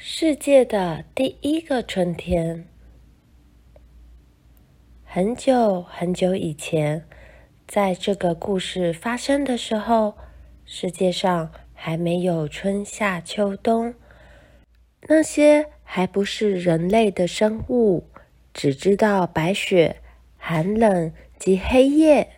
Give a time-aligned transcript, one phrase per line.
[0.00, 2.68] 世界的第一个春天。
[5.04, 7.04] 很久很久以前，
[7.66, 10.16] 在这个故事发生的时候，
[10.64, 13.92] 世界上还没有春夏秋冬，
[15.08, 18.04] 那些还不是人类的生物，
[18.54, 19.96] 只知道白雪、
[20.36, 22.34] 寒冷及黑夜。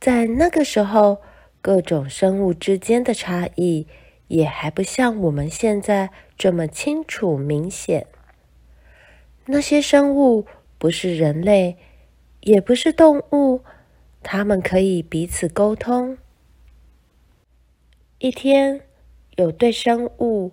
[0.00, 1.22] 在那个时候，
[1.62, 3.86] 各种生物之间的差异，
[4.30, 8.06] 也还不像我们现在这么清楚明显。
[9.46, 10.46] 那些生物
[10.78, 11.76] 不是人类，
[12.42, 13.62] 也不是动物，
[14.22, 16.16] 它们可以彼此沟通。
[18.18, 18.82] 一天，
[19.34, 20.52] 有对生物，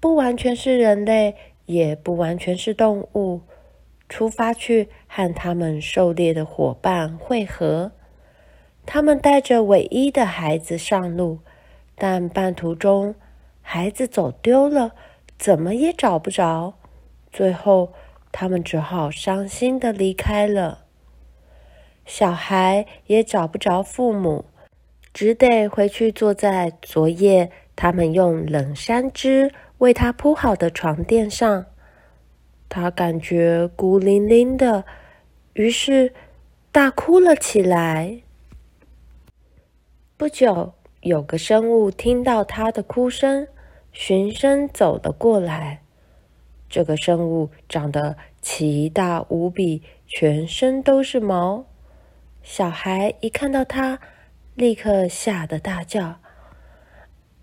[0.00, 3.42] 不完全是人类，也不完全是动物，
[4.08, 7.92] 出发去和他们狩猎的伙伴会合。
[8.84, 11.38] 他们带着唯一的孩子上路。
[12.04, 13.14] 但半途中，
[13.60, 14.90] 孩子走丢了，
[15.38, 16.74] 怎么也找不着。
[17.30, 17.92] 最后，
[18.32, 20.86] 他们只好伤心地离开了。
[22.04, 24.46] 小孩也找不着父母，
[25.14, 31.66] 只得回去坐在昨夜他们用冷杉枝为他铺好的床垫上。
[32.68, 34.84] 他感觉孤零零的，
[35.52, 36.12] 于是
[36.72, 38.22] 大哭了起来。
[40.16, 40.74] 不久。
[41.02, 43.48] 有个生物听到他的哭声，
[43.90, 45.82] 循声走了过来。
[46.68, 51.64] 这个生物长得奇大无比，全身都是毛。
[52.44, 53.98] 小孩一看到他，
[54.54, 56.20] 立刻吓得大叫：“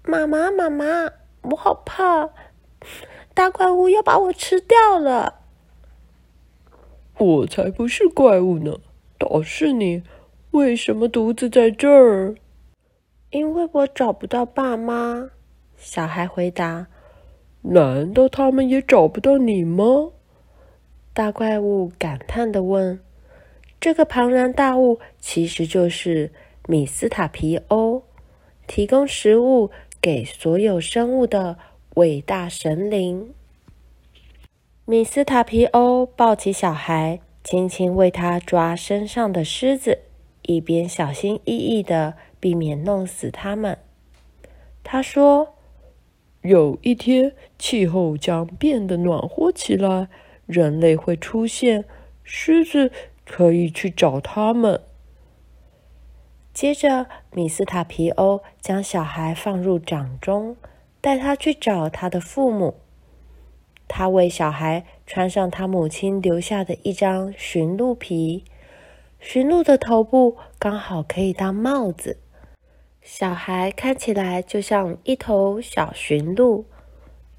[0.07, 2.29] 妈妈，妈妈，我好怕！
[3.33, 5.41] 大怪物要把我吃掉了
[7.19, 8.79] ！”“我才不是怪物呢，
[9.17, 10.03] 倒是你，
[10.51, 12.35] 为什么独自在这儿？”
[13.31, 15.29] 因为我找不到爸妈，
[15.77, 16.87] 小孩回答。
[17.61, 19.83] 难道他们也找不到你吗？
[21.13, 22.99] 大怪物感叹地问。
[23.79, 26.31] 这个庞然大物其实就是
[26.67, 28.01] 米斯塔皮欧，
[28.65, 29.69] 提供食物
[30.01, 31.57] 给所有生物的
[31.95, 33.33] 伟大神灵。
[34.85, 39.99] 米斯塔皮欧抱起小孩，轻轻为他抓身上的虱子，
[40.43, 42.15] 一边小心翼翼地。
[42.39, 43.77] 避免弄死它们。
[44.83, 45.55] 他说
[46.41, 50.07] ：“有一天，气候将变得暖和起来，
[50.45, 51.85] 人类会出现，
[52.23, 52.91] 狮子
[53.25, 54.81] 可以去找他们。”
[56.53, 60.57] 接着，米斯塔皮欧将小孩放入掌中，
[60.99, 62.75] 带他去找他的父母。
[63.87, 68.43] 他为小孩穿上他母亲留下的一张驯鹿皮，
[69.19, 72.17] 驯鹿的头部刚好可以当帽子。
[73.11, 76.63] 小孩看起来就像一头小驯鹿。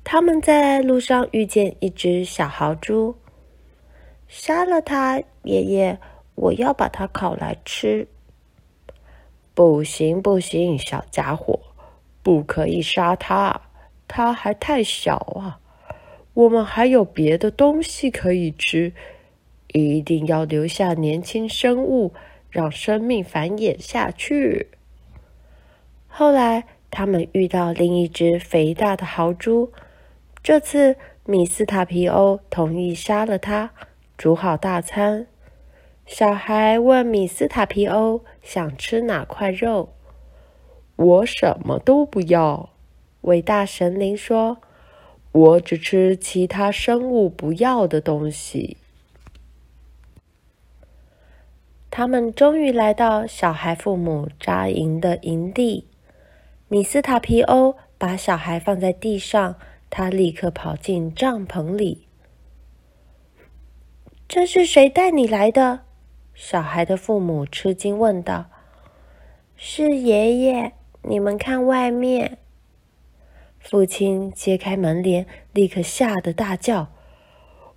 [0.02, 3.14] 他们在路上遇见一只小豪猪，
[4.26, 5.96] 杀了它，爷爷，
[6.34, 8.08] 我要把它烤来吃。
[9.54, 11.60] 不行，不行，小家伙，
[12.20, 13.60] 不可以杀它，
[14.08, 15.60] 它还太小啊。
[16.34, 18.92] 我们还有别的东西可以吃，
[19.68, 22.12] 一定要留下年轻生物，
[22.50, 24.66] 让生命繁衍下去。
[26.12, 29.72] 后来，他们遇到另一只肥大的豪猪。
[30.42, 33.70] 这次，米斯塔皮欧同意杀了它，
[34.18, 35.26] 煮好大餐。
[36.04, 39.90] 小孩问米斯塔皮欧想吃哪块肉。
[40.96, 42.70] 我什么都不要，
[43.22, 44.58] 伟大神灵说
[45.32, 48.76] ：“我只吃其他生物不要的东西。”
[51.88, 55.86] 他们终于来到小孩父母扎营的营地。
[56.72, 59.56] 米斯塔皮欧把小孩放在地上，
[59.90, 62.06] 他立刻跑进帐篷里。
[64.28, 65.80] “这是谁带你来的？”
[66.32, 68.46] 小孩的父母吃惊问道。
[69.56, 72.38] “是爷爷，你们看外面。”
[73.58, 76.92] 父亲揭开门帘，立刻吓得大叫：“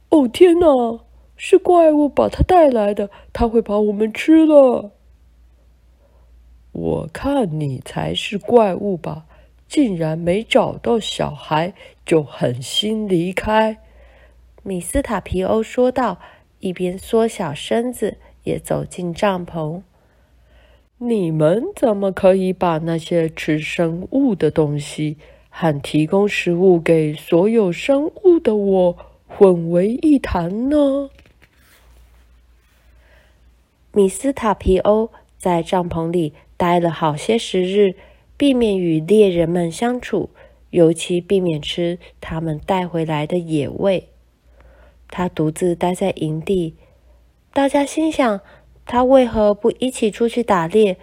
[0.09, 1.00] 哦，天哪！
[1.35, 4.91] 是怪物把他带来的，他会把我们吃了。”
[6.73, 9.25] 我看你才是怪物吧！
[9.67, 11.73] 竟然没找到小孩
[12.05, 13.77] 就狠心离开。”
[14.61, 16.19] 米斯塔皮欧说道，
[16.59, 19.81] 一边缩小身子，也走进帐篷。
[20.99, 25.17] “你们怎么可以把那些吃生物的东西
[25.49, 28.97] 和提供食物给所有生物的我
[29.27, 31.09] 混为一谈呢？”
[33.91, 35.09] 米斯塔皮欧
[35.43, 36.31] 在帐篷里。
[36.55, 37.95] 待了好些时日，
[38.37, 40.29] 避免与猎人们相处，
[40.69, 44.07] 尤其避免吃他们带回来的野味。
[45.09, 46.75] 他独自待在营地，
[47.51, 48.39] 大家心想：
[48.85, 50.97] 他为何不一起出去打猎，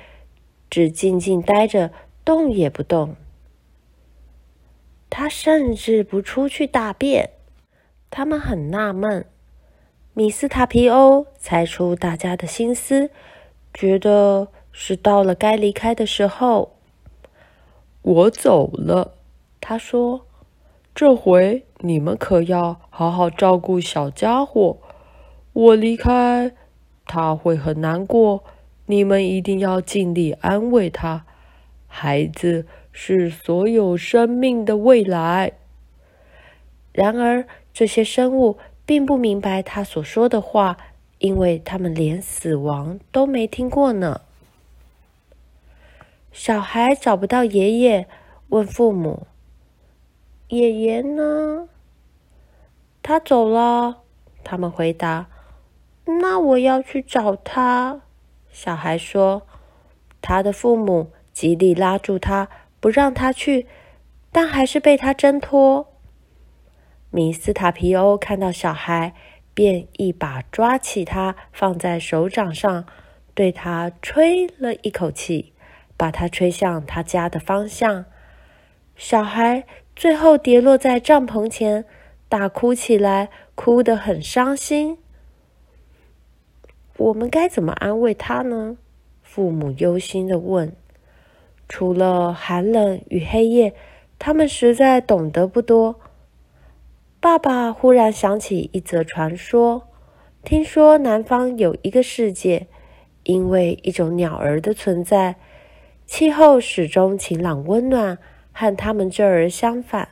[0.71, 1.91] 只静静待着，
[2.25, 3.17] 动也不动？
[5.11, 7.31] 他甚至不出去大便。
[8.09, 9.27] 他们很纳闷。
[10.15, 13.11] 米斯塔皮欧猜出大家的心思，
[13.73, 16.77] 觉得是到了该离开的时候。
[18.03, 19.15] 我走了，
[19.61, 20.27] 他说
[20.95, 24.79] ：“这回你们可要好好照顾小家伙。
[25.53, 26.53] 我离开，
[27.07, 28.45] 他会很难过。
[28.87, 31.25] 你们一定要尽力安慰他。
[31.87, 35.53] 孩子是所有生命的未来。”
[36.93, 38.59] 然而，这些生物。
[38.87, 40.77] 并不明白他所说的话，
[41.21, 44.23] 因为他们连死亡都没听过呢。
[46.33, 48.09] 小孩找不到爷爷，
[48.49, 49.27] 问父母
[50.49, 51.69] ：“爷爷呢？”
[53.03, 54.03] 他走了。
[54.43, 55.27] 他们回答
[56.21, 58.01] ：“那我要去找他。”
[58.51, 59.43] 小孩说
[60.23, 62.49] ：“他的父母极力拉住他，
[62.81, 63.67] 不让他去，
[64.33, 65.87] 但还是被他挣脱。”
[67.13, 69.15] 米斯塔皮欧看到小孩，
[69.53, 72.87] 便一把抓起他，放在手掌上，
[73.35, 75.53] 对他吹了一口气，
[75.97, 78.05] 把他吹向他家的方向。
[78.97, 79.65] 小孩
[79.97, 81.85] 最后跌落在帐篷前，
[82.29, 84.99] 大哭起来，哭得很伤心。
[86.97, 88.77] 我们该怎么安慰他呢？
[89.23, 90.73] 父母忧心地问。
[91.69, 93.75] 除了寒冷与黑夜，
[94.19, 96.01] 他们实在懂得不多。
[97.23, 99.87] 爸爸忽然想起一则传说，
[100.43, 102.67] 听说南方有一个世界，
[103.25, 105.37] 因为一种鸟儿的存在，
[106.07, 108.17] 气候始终晴朗温暖，
[108.53, 110.09] 和他们这儿相反。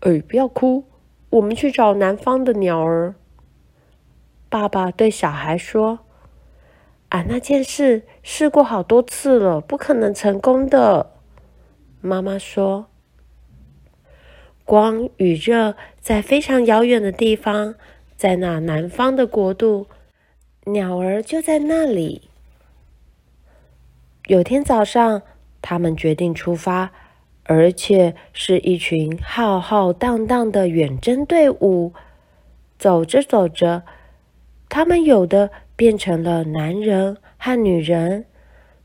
[0.00, 0.84] 哎，不要哭，
[1.30, 3.14] 我们去找南方的鸟儿。
[4.50, 6.00] 爸爸对小孩说
[7.08, 11.14] ：“啊，那件事试过好多次了，不可能成功的。”
[12.02, 12.88] 妈妈说。
[14.66, 17.76] 光与热在非常遥远的地方，
[18.16, 19.86] 在那南方的国度，
[20.64, 22.22] 鸟儿就在那里。
[24.26, 25.22] 有天早上，
[25.62, 26.90] 他们决定出发，
[27.44, 31.92] 而且是一群浩浩荡荡的远征队伍。
[32.76, 33.84] 走着走着，
[34.68, 38.26] 他们有的变成了男人和女人，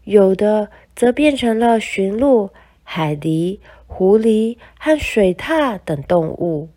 [0.04, 2.52] 有的则变成了驯鹿、
[2.84, 3.58] 海狸。
[3.94, 6.70] 狐狸和水獭等动物，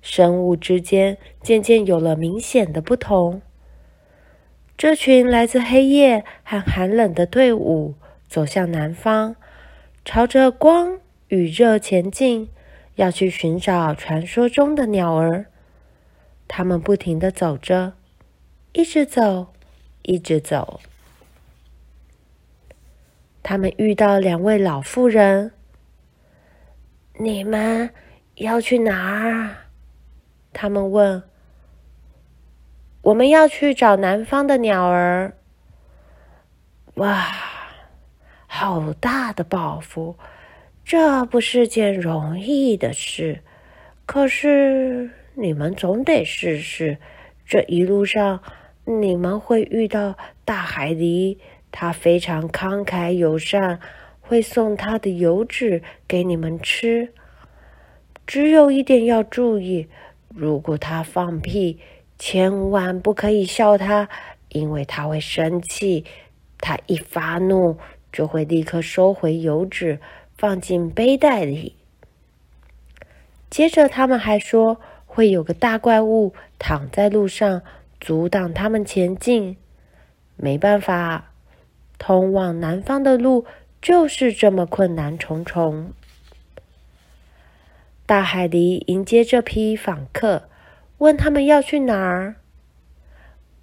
[0.00, 3.42] 生物之间渐渐有了明显的不同。
[4.78, 7.94] 这群来自黑夜和寒冷的队伍
[8.28, 9.34] 走向南方，
[10.04, 12.48] 朝着光与热前进，
[12.94, 15.46] 要去寻找传说中的鸟儿。
[16.46, 17.94] 他们不停地走着，
[18.72, 19.48] 一直走，
[20.02, 20.78] 一直走。
[23.42, 25.50] 他们遇到两位老妇人。
[27.18, 27.90] 你们
[28.34, 29.56] 要去哪儿？
[30.52, 31.22] 他们问。
[33.00, 35.34] 我们要去找南方的鸟儿。
[36.96, 37.28] 哇，
[38.46, 40.18] 好大的抱负！
[40.84, 43.42] 这不是件容易的事。
[44.04, 46.98] 可是你们总得试试。
[47.46, 48.42] 这一路上，
[48.84, 51.38] 你们会遇到大海狸，
[51.70, 53.80] 它非常慷慨友善。
[54.28, 57.12] 会送他的油脂给你们吃，
[58.26, 59.88] 只有一点要注意：
[60.34, 61.78] 如果他放屁，
[62.18, 64.08] 千万不可以笑他，
[64.48, 66.04] 因为他会生气。
[66.58, 67.76] 他一发怒，
[68.10, 70.00] 就会立刻收回油脂，
[70.36, 71.76] 放进背带里。
[73.50, 77.62] 接着，他们还说会有个大怪物躺在路上，
[78.00, 79.56] 阻挡他们前进。
[80.36, 81.30] 没办法，
[81.98, 83.44] 通往南方的路。
[83.86, 85.92] 就是这么困难重重。
[88.04, 90.48] 大海狸迎接这批访客，
[90.98, 92.34] 问他们要去哪儿。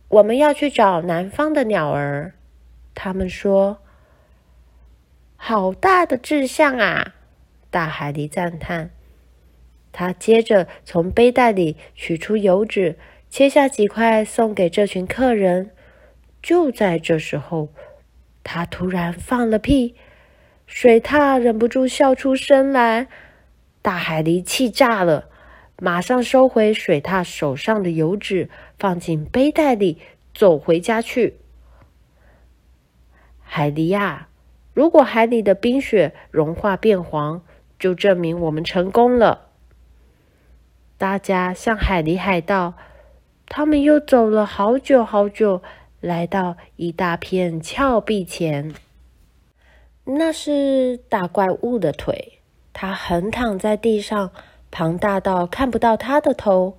[0.07, 2.35] 我们要去找南方的鸟儿。
[2.95, 3.79] 他们说
[5.35, 7.15] ：“好大的志向啊！”
[7.69, 8.91] 大海狸赞叹。
[9.91, 12.97] 他接着从背带里取出油纸，
[13.29, 15.71] 切下几块送给这群客人。
[16.41, 17.67] 就在这时候，
[18.41, 19.95] 他突然放了屁。
[20.65, 23.07] 水獭忍不住笑出声来，
[23.81, 25.29] 大海狸气炸了，
[25.77, 29.99] 马上收回水獭手上的油脂，放进背带里，
[30.33, 31.37] 走回家去。
[33.41, 34.29] 海狸呀，
[34.73, 37.43] 如果海里的冰雪融化变黄，
[37.77, 39.49] 就证明我们成功了。
[40.97, 42.73] 大家向海狸海盗，
[43.45, 45.61] 他们又走了好久好久，
[45.99, 48.73] 来到一大片峭壁前。
[50.05, 52.39] 那是大怪物的腿，
[52.73, 54.31] 它横躺在地上，
[54.69, 56.77] 庞大到看不到它的头。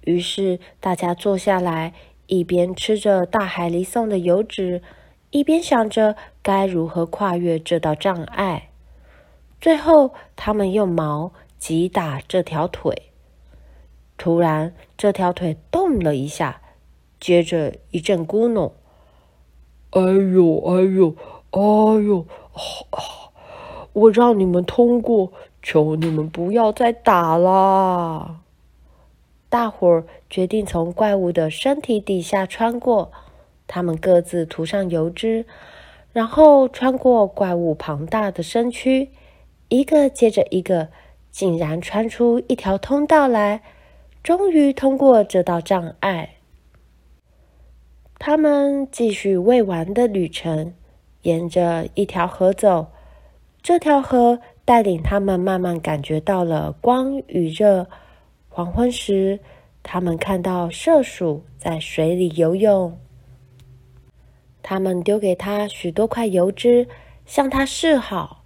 [0.00, 1.92] 于是大家坐下来，
[2.26, 4.82] 一边吃着大海里送的油脂，
[5.30, 8.70] 一边想着该如何跨越这道障碍。
[9.60, 13.10] 最后，他们用矛击打这条腿。
[14.16, 16.62] 突然，这条腿动了一下，
[17.20, 18.72] 接着一阵咕哝。
[19.90, 21.14] 哎呦，哎呦，
[21.50, 22.26] 哎呦！
[23.92, 25.32] 我让你们通过，
[25.62, 28.40] 求你们不要再打啦！
[29.48, 33.12] 大伙儿决定从怪物的身体底下穿过，
[33.66, 35.46] 他们各自涂上油脂，
[36.12, 39.10] 然后穿过怪物庞大的身躯，
[39.68, 40.88] 一个接着一个，
[41.30, 43.62] 竟然穿出一条通道来。
[44.24, 46.36] 终于通过这道障碍，
[48.18, 50.72] 他们继续未完的旅程，
[51.24, 52.86] 沿着一条河走。
[53.60, 57.86] 这条河带领他们慢慢感觉到了光与热。
[58.48, 59.40] 黄昏时，
[59.82, 62.98] 他们看到麝鼠在水里游泳。
[64.62, 66.88] 他们丢给他许多块油脂，
[67.26, 68.44] 向他示好。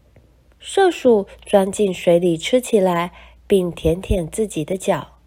[0.61, 3.13] 麝鼠钻进水里吃起来，
[3.47, 5.19] 并舔舔自己的脚。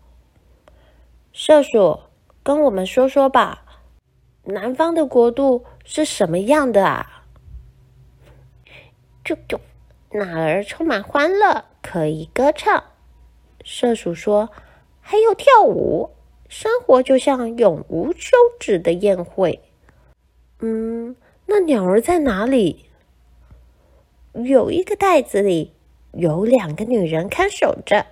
[1.33, 1.99] 麝鼠，
[2.43, 3.63] 跟我们说说吧，
[4.43, 7.20] 南方的国度是什么样的啊？
[9.31, 9.59] 啾啾，
[10.11, 12.83] 那儿充满欢乐，可以歌唱。
[13.63, 14.49] 麝鼠说
[14.99, 16.11] ：“还有跳舞，
[16.49, 19.61] 生活就像永无休止的宴会。”
[20.59, 22.85] 嗯，那鸟儿在哪里？
[24.33, 25.73] 有一个袋子里，
[26.13, 28.05] 有两个女人看守着。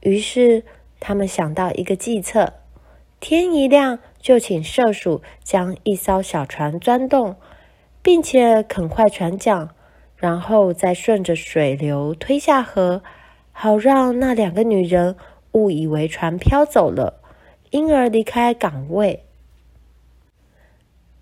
[0.00, 0.64] 于是。
[1.00, 2.54] 他们想到一个计策，
[3.20, 7.36] 天一亮就请麝鼠将一艘小船钻动，
[8.04, 9.70] 并且啃坏船桨，
[10.14, 13.02] 然后再顺着水流推下河，
[13.50, 15.16] 好让那两个女人
[15.52, 17.22] 误以为船飘走了，
[17.70, 19.24] 因而离开岗位。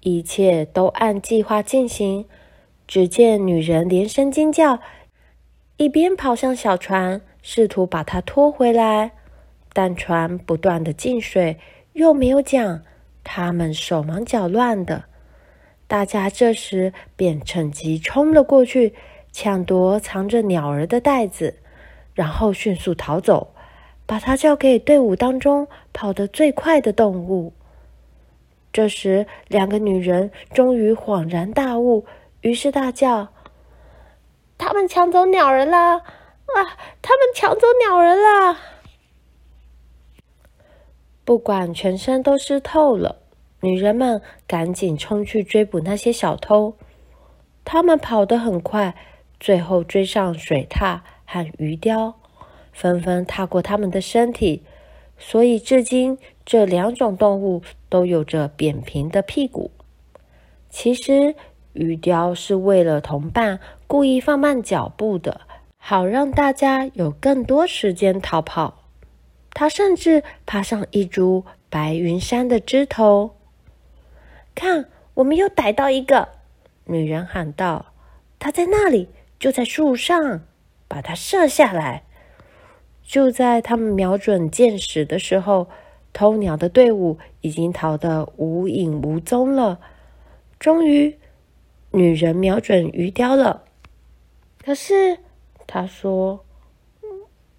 [0.00, 2.26] 一切都按计划进行。
[2.88, 4.80] 只见女人连声惊叫，
[5.76, 9.12] 一边跑向小船，试图把它拖回来。
[9.72, 11.58] 但船不断的进水，
[11.92, 12.82] 又没有桨，
[13.22, 15.04] 他们手忙脚乱的。
[15.92, 18.94] 大家这时便趁机冲了过去，
[19.30, 21.58] 抢夺藏着鸟儿的袋子，
[22.14, 23.52] 然后迅速逃走，
[24.06, 27.52] 把它交给队伍当中跑得最快的动物。
[28.72, 32.06] 这时，两个女人终于恍然大悟，
[32.40, 33.28] 于是大叫
[34.56, 35.76] ：“他们抢走鸟人了！
[35.76, 36.02] 啊，
[37.02, 38.56] 他们抢走鸟人了！”
[41.26, 43.18] 不管全身都湿透了，
[43.62, 46.74] 女人们赶紧冲去追捕那些小偷。
[47.64, 48.94] 他们跑得很快，
[49.38, 52.16] 最后追上水獭和鱼雕，
[52.72, 54.64] 纷纷踏过他们的身体。
[55.16, 59.70] 所以至今，这两种动物都有着扁平的屁股。
[60.68, 61.36] 其实，
[61.74, 65.42] 鱼雕是为了同伴故意放慢脚步的，
[65.76, 68.82] 好让大家有更多时间逃跑。
[69.54, 73.36] 它甚至爬上一株白云杉的枝头，
[74.54, 76.28] 看，我们又逮到一个！
[76.84, 77.92] 女人喊道
[78.38, 80.42] ：“他在那里，就在树上，
[80.88, 82.04] 把它射下来。”
[83.02, 85.68] 就在他们瞄准箭矢的时候，
[86.12, 89.80] 偷鸟的队伍已经逃得无影无踪了。
[90.58, 91.18] 终于，
[91.90, 93.64] 女人瞄准鱼雕了。
[94.64, 95.18] 可是，
[95.66, 96.44] 她说：“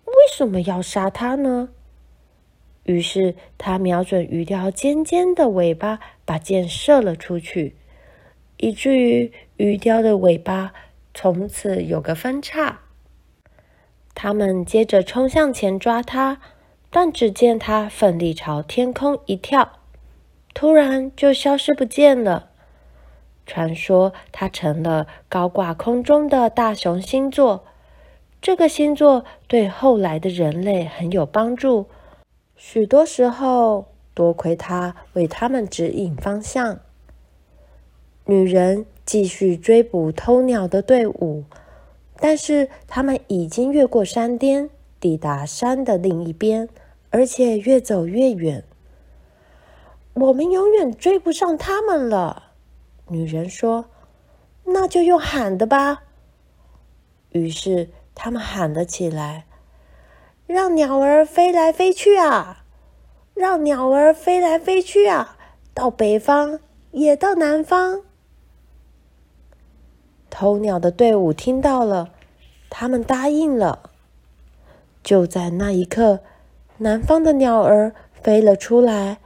[0.06, 1.70] 为什么要杀它呢？”
[2.84, 7.76] 于是，他瞄准鱼雕尖尖的尾巴，把箭射了出去，
[8.58, 10.74] 以至于鱼雕的尾巴
[11.14, 12.80] 从此有个分叉。
[14.16, 16.40] 他们接着冲向前抓它，
[16.90, 19.80] 但只见它奋力朝天空一跳，
[20.54, 22.50] 突然就消失不见了。
[23.46, 27.66] 传说它成了高挂空中的大熊星座，
[28.42, 31.88] 这个星座对后来的人类很有帮助。
[32.56, 36.80] 许多时候，多亏他为他们指引方向。
[38.26, 41.44] 女人继续追捕偷鸟的队伍，
[42.18, 46.70] 但是他们已经越过山巅，抵达山的另一边，
[47.10, 48.64] 而且越走越远。
[50.14, 52.52] 我们永远追不上他们了，
[53.08, 53.86] 女人说
[54.66, 56.04] ：“那就用喊的吧。”
[57.34, 59.46] 于是他们喊了起来
[60.48, 62.63] ：“让鸟儿飞来飞去啊！
[63.34, 65.38] 让鸟儿飞来飞去啊！
[65.74, 66.60] 到北方，
[66.92, 68.02] 也到南方。”
[70.30, 72.12] 偷鸟的队伍听到了，
[72.70, 73.92] 他们答应了。
[75.04, 76.22] 就在那一刻，
[76.78, 79.20] 南方的鸟儿飞了出来，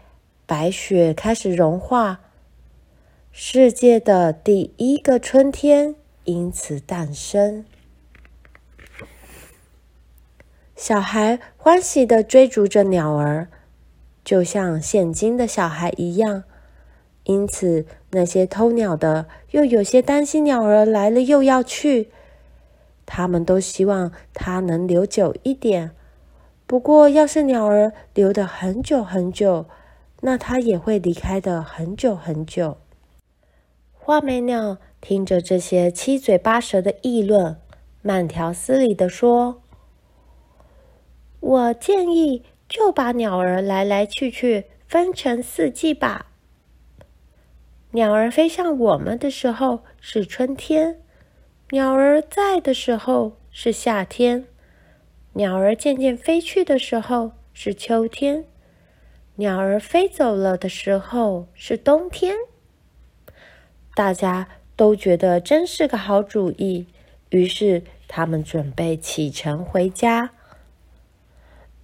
[0.46, 2.20] 白雪开始融化，
[3.32, 7.64] 世界的第一个春天因此诞生。
[10.76, 13.48] 小孩欢喜的追逐着鸟儿，
[14.28, 16.44] 就像现今的小孩一样。
[17.24, 22.12] 因此，那些偷鸟的又有些担心鸟儿来了又要去，
[23.06, 25.92] 他们都希望它能留久一点。
[26.66, 29.68] 不过，要是鸟儿留得很久很久，
[30.20, 32.76] 那它也会离开的很久很久。
[33.94, 37.56] 画眉鸟听着这些七嘴八舌的议论，
[38.02, 39.62] 慢条斯理地说。
[41.40, 46.28] 我建议就把鸟儿来来去去分成四季吧。
[47.92, 51.02] 鸟儿飞向我们的时候是春天，
[51.72, 54.46] 鸟儿在的时候是夏天，
[55.34, 58.46] 鸟儿渐渐飞去的时候是秋天，
[59.36, 62.36] 鸟儿飞走了的时候是冬天。
[63.96, 66.86] 大家都觉得真是个好主意，
[67.30, 70.32] 于是他们准备启程回家。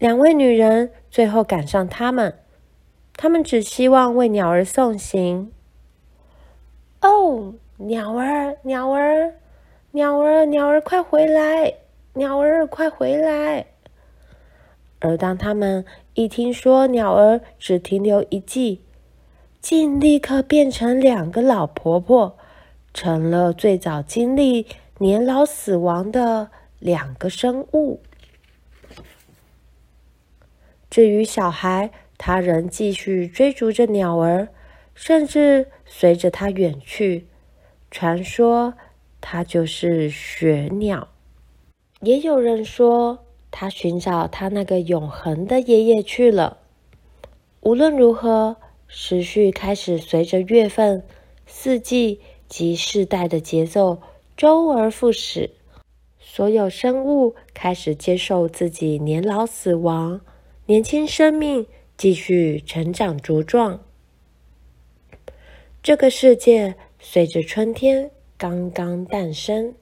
[0.03, 2.37] 两位女人最后赶上他们，
[3.15, 5.49] 他们只希望为鸟儿送行。
[6.99, 9.35] 哦，鸟儿，鸟儿，
[9.91, 11.75] 鸟儿，鸟儿，快回来！
[12.15, 13.67] 鸟儿，快回来！
[14.99, 18.81] 而当他们一听说鸟儿只停留一季，
[19.61, 22.37] 竟立刻变成两个老婆婆，
[22.93, 28.01] 成了最早经历年老死亡的两个生物。
[30.93, 34.49] 至于小孩，他仍继续追逐着鸟儿，
[34.93, 37.25] 甚至随着它远去。
[37.89, 38.75] 传说
[39.19, 41.07] 它就是雪鸟。
[42.01, 46.59] 也有人说，他寻找他那个永恒的爷爷去了。
[47.61, 51.03] 无论如何，时序开始随着月份、
[51.47, 53.99] 四季及世代的节奏
[54.37, 55.49] 周而复始。
[56.19, 60.21] 所有生物开始接受自己年老死亡。
[60.65, 63.83] 年轻生命继续成长茁壮，
[65.81, 69.75] 这个世界随着春天刚刚诞生。